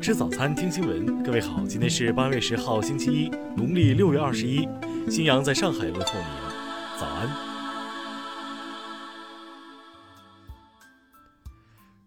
[0.00, 1.22] 吃早餐，听新闻。
[1.22, 4.66] 各位好，今天是八月十号，星期一，农历六月二十一。
[5.10, 7.28] 新阳在上海问候您，早安。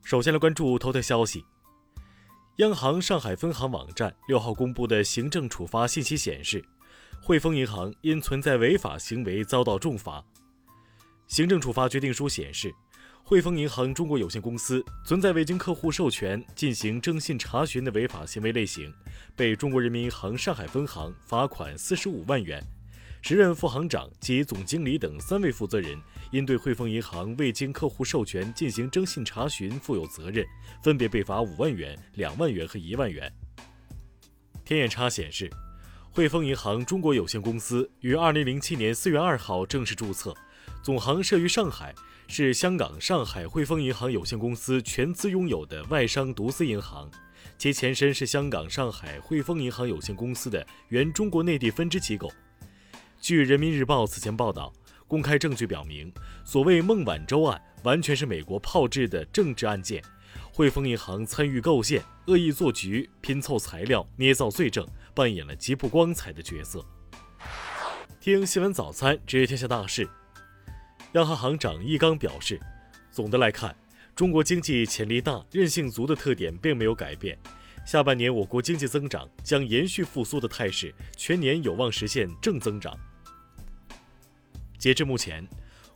[0.04, 1.46] 首先来关注头条消息。
[2.56, 6.66] 央行上海分行网站六号公布的行政处罚信息显示，
[7.22, 10.24] 汇丰银行因存在违法行为遭到重罚。
[11.28, 12.74] 行政处罚决定书显示。
[13.26, 18.94] 汇丰银行中国有限公司存在未经客户授权进行征信查询的违法行为类型，
[19.34, 22.62] 被中国人民银行上海分行罚款四十五万元。
[23.22, 25.98] 时任副行长及总经理等三位负责人
[26.32, 30.46] 因对汇丰银行未经客户授权进行征信查询负有责任，
[30.84, 33.32] 分别被罚五万元、两万元和一万元。
[34.66, 35.50] 天眼查显示，
[36.12, 40.36] 汇丰银行中国有限公司于二零零七年四月二号正式注册，
[40.82, 41.94] 总行设于上海。
[42.26, 47.12] 是香港上海汇丰银行有限公司全资拥有的外商独资银行，
[47.58, 52.32] 其前身是香港上海汇丰银行有限公司的原中国内地分支机构。
[53.20, 54.74] 据人民日报此前报道，
[55.06, 56.12] 公开证据表明，
[56.46, 60.02] 所谓孟晚舟案完全是美国炮制的政治案件，
[60.54, 66.84] 汇丰银行参与构陷、恶意做局、拼凑材料、捏造罪证，扮演了极不光彩的角色。
[68.22, 70.10] 听新闻早餐，知天下大事。
[71.14, 72.60] 央行行长易纲表示，
[73.12, 73.76] 总的来看，
[74.16, 77.38] 中国经济潜力大、韧性足的特点并没有改变。
[77.86, 82.98] 下半年我国经济增长将延续复苏的态势，全年有望实现正增长。
[84.80, 85.48] 截至目前，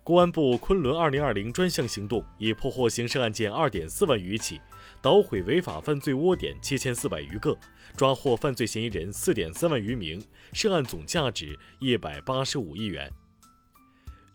[0.03, 4.61] 公安部昆仑2020专项行动已破获刑事案件2.4万余起，
[5.01, 7.57] 捣毁违法犯罪窝点7400余个，
[7.95, 13.11] 抓获犯罪嫌疑人4.3万余名，涉案总价值185亿元。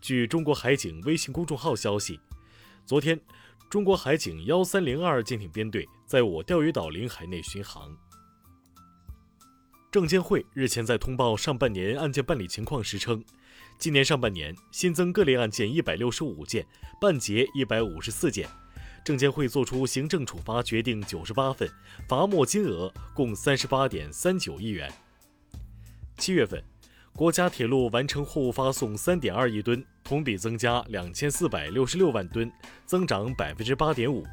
[0.03, 2.19] 据中国海警微信公众号消息，
[2.85, 3.17] 昨天，
[3.69, 7.95] 中国海警幺三零二舰艇编队在我钓鱼岛领海内巡航。
[9.89, 13.23] 证监会日前在通报上半年案件办理情况时称，
[13.79, 16.67] 今年上半年新增各类案件一百六十五件，
[16.99, 18.49] 办结一百五十四件，
[19.05, 21.69] 证监会作出行政处罚决定九十八份，
[22.09, 24.91] 罚没金额共三十八点三九亿元。
[26.17, 26.61] 七月份。
[27.15, 32.51] 国家铁路完成货物发送三点二亿吨，同比增加两千四百六十六万吨，
[32.85, 34.25] 增长百分之八点五。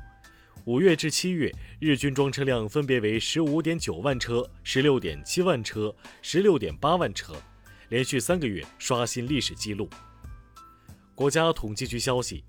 [0.67, 7.35] 五月至七月，日均装车量分别为十五点九万车、十六点七万车、十六点八万车，
[7.89, 9.89] 连续三个月刷新历史记录。
[11.15, 12.45] 国家统计局消息，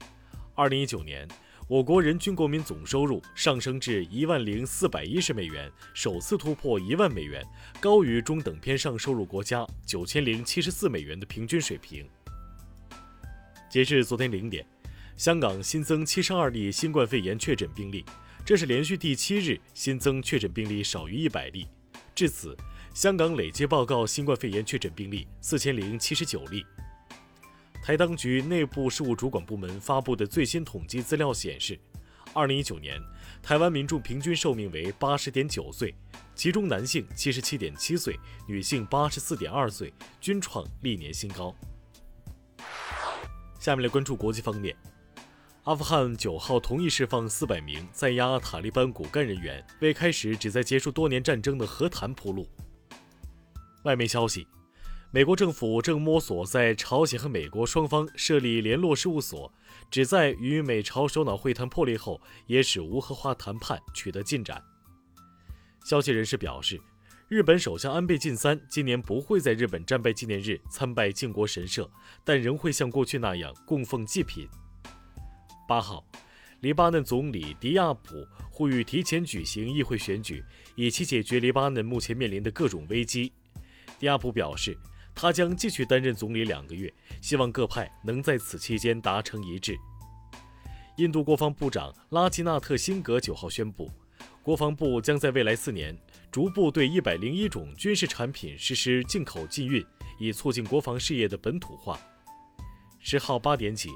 [0.55, 1.27] 二零一九年。
[1.67, 7.41] 我国人均国民总收入上升至一万零四百一十美元，首次突破一万美元，
[7.79, 12.05] 高于中等偏上收入国家九千零七十四美元的平均水平。
[13.71, 14.65] 截至昨天零点，
[15.15, 18.03] 香港新增七十二例新冠肺炎确诊病例，
[18.45, 21.65] 这是连续第七日新增确诊病例少于一百例。
[22.13, 22.53] 至此，
[22.93, 26.65] 香港累计报告新冠肺炎确诊病例四千零七十九例。
[27.81, 31.79] 台当局内部事务主管部门发布的最新统计资料显示，
[32.33, 32.99] 二零一九年
[33.41, 35.95] 台湾民众平均寿命为八十点九岁，
[36.35, 41.55] 其中男性七十七点七岁，女性八十四点二岁，均创历年新高。
[43.61, 44.75] 下面来关注国际方面，
[45.65, 52.49] 阿富汗九号同意释放四百名在押塔利班骨干人员，为开始旨在结束多年战争的和谈铺路。
[53.83, 54.47] 外媒消息。
[55.13, 59.53] 美国政府正摸索在朝鲜和美国双方设立联络事务所，
[59.91, 64.63] 旨在与美朝首脑会谈破裂后，也使无核化谈判取得进展。
[65.83, 66.81] 消息人士表示，
[67.31, 71.89] 日本首相安倍晋三今年不会在日本战败纪念日参拜靖国神社，
[72.25, 74.49] 但仍会像过去那样供奉祭品。
[75.65, 76.05] 八号，
[76.59, 80.43] 黎巴嫩总理迪亚普呼吁提前举行议会选举，
[80.75, 83.31] 以期解决黎巴嫩目前面临的各种危机。
[83.97, 84.77] 迪亚普表示。
[85.13, 86.91] 他将继续担任总理两个月，
[87.21, 89.77] 希望各派能在此期间达成一致。
[90.95, 93.91] 印度国防部长拉吉纳特·辛格九号宣布，
[94.43, 95.95] 国防部将在未来四年
[96.31, 99.85] 逐步对一百零一种军事产品实施进口禁运，
[100.19, 101.99] 以促进国防事业的本土化。
[102.99, 103.89] 十号八点起，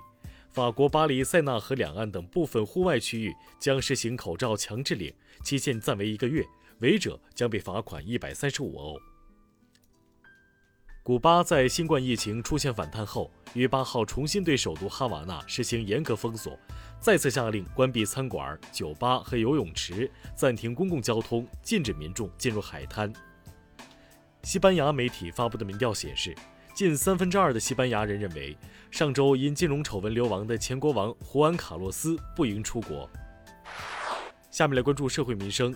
[0.51, 5.12] 法国巴黎塞纳河两岸等部分户外区域将实行口罩强制令，
[5.44, 6.45] 期限暂为一个月，
[6.80, 9.00] 违者将被罚款一百三十五欧。
[11.06, 16.57] 古巴在新冠疫情出现反弹后，于八号重新对首都哈瓦那实行严格封锁，
[17.00, 23.13] 再次下令关闭餐馆、酒吧和游泳池，暂停公共交通，禁止民众进入海滩。
[24.42, 26.36] 西班牙媒体发布的民调显示，
[26.74, 28.58] 近三分之二的西班牙人认为，
[28.90, 33.08] 上周因金融丑闻流亡的前国王胡安·卡洛斯不应出国。
[34.50, 35.72] 下面来关注社会民生。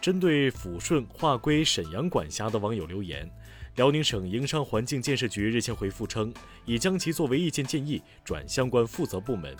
[0.00, 3.28] 针对抚顺划归沈阳管辖的网友留言，
[3.76, 6.32] 辽宁省营商环境建设局日前回复称，
[6.64, 9.54] 已将其作为意见建议转相关负责部门。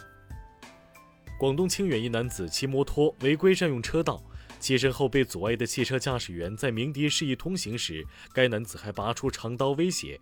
[1.38, 4.22] 广东清远一男子骑摩托违规占用车道，
[4.58, 8.02] 起身后被阻碍的汽车驾驶员在鸣笛示意通行时，
[8.32, 10.18] 该男子还拔出长刀威胁。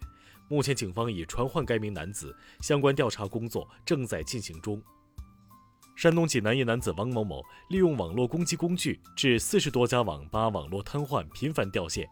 [0.49, 4.83] 目前警方已传唤该名男子，相关调查工作正在进行中。
[5.95, 7.41] 山东济南一男子王某某
[7.71, 12.09] 利用网络攻击工具，致四十多家网吧网络瘫痪，频繁掉线。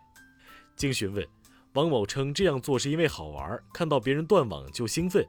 [0.76, 1.26] 经询问，
[1.74, 5.26] 王某称这样做是因为好玩，看到别人断网就兴奋。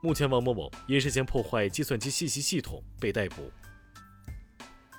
[0.00, 3.50] 目前，王某某因涉嫌破坏计算机信息系统被逮捕。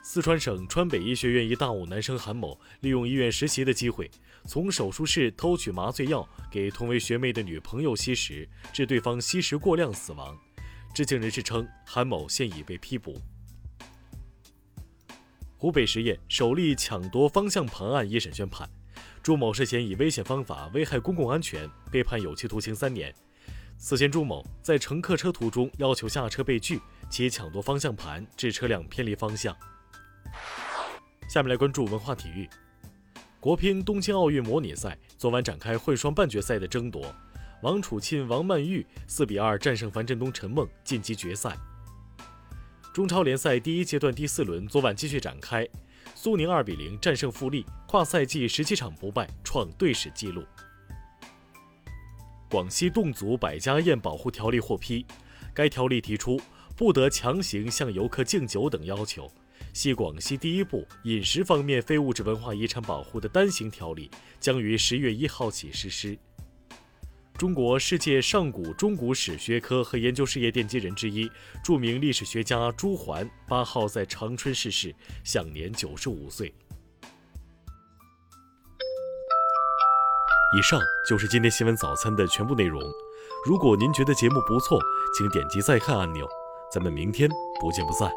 [0.03, 4.09] 四川省川北医学院一大五男生韩某利用医院实习的机会，
[4.47, 10.37] 从手术室偷取麻醉药给同为学妹的女朋友吸食，致对方吸食过量死亡。
[10.93, 13.19] 知情人士称，韩某现已被批捕。
[15.57, 18.69] 湖北十堰首例抢夺方向盘案一审宣判，
[19.25, 23.11] 朱某涉嫌以危险方法危害公共安全，被判有期徒刑三年。
[23.75, 26.79] 此前，朱某在乘客车途中要求下车被拒，
[27.09, 29.57] 其抢夺方向盘，致车辆偏离方向。
[31.27, 32.47] 下面来关注文化体育。
[33.39, 37.11] 国乒东京奥运模拟赛昨晚展开混双半决赛的争夺，
[37.63, 41.57] 王楚钦、王曼玉四比二战胜樊振东、陈梦，晋级决赛。
[42.93, 45.67] 中超联赛第一阶段第四轮昨晚继续展开，
[46.25, 50.43] 苏宁二比零战胜富力，跨赛季十七场不败，创队史纪录。
[52.49, 55.05] 广西侗族百家宴保护条例获批，
[55.53, 56.41] 该条例提出
[56.75, 59.31] 不得强行向游客敬酒等要求，
[59.71, 66.17] 系广西第一部饮食方面非物质文化遗产保护的单行条例，将于十月一号起实施。
[67.37, 71.29] 中国世界上古中古史学科和研究事业奠基人之一、
[71.61, 76.53] 著名历史学家朱桓八号在长春逝世，享年九十五岁。
[80.57, 80.79] 以上
[81.09, 82.81] 就是今天新闻早餐的全部内容。
[83.45, 84.79] 如果您觉得节目不错，
[85.17, 86.25] 请点击再看按钮。
[86.71, 87.29] 咱们明天
[87.59, 88.09] 不见不散。